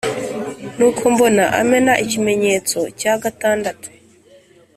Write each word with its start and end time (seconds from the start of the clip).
Nuko 0.77 1.03
mbona 1.13 1.43
amena 1.59 1.93
ikimenyetso 2.05 2.79
cya 2.99 3.13
gatandatu, 3.23 3.87